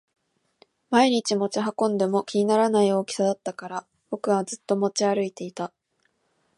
[0.89, 5.71] 毎日持ち運んでも気にならない大きさだったから僕はずっと持ち歩いていた